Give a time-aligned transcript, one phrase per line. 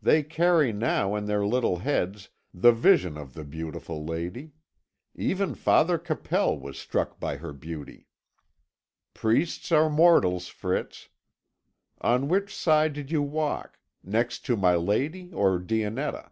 [0.00, 4.52] They carry now in their little heads the vision of the beautiful lady.
[5.16, 8.06] Even Father Capel was struck by her beauty."
[9.12, 11.08] "Priests are mortals, Fritz.
[12.00, 16.30] On which side did you walk next to my lady or Dionetta?"